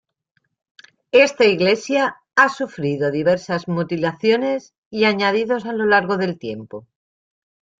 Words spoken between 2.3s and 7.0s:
ha sufrido diversas mutilaciones y añadidos a lo largo del tiempo.